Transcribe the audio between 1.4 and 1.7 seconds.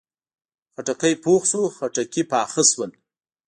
شو،